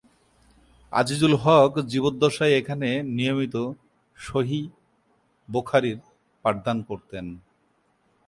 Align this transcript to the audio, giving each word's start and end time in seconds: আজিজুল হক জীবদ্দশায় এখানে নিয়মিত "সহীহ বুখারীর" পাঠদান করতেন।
আজিজুল 0.93 1.33
হক 1.43 1.71
জীবদ্দশায় 1.91 2.57
এখানে 2.57 2.89
নিয়মিত 3.17 3.55
"সহীহ 4.17 4.65
বুখারীর" 5.49 5.99
পাঠদান 6.45 6.77
করতেন। 6.83 7.25